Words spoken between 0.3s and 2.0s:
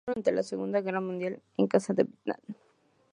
la Segunda Guerra Mundial en su casa